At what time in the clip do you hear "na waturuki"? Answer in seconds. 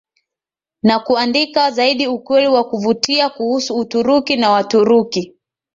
4.37-5.35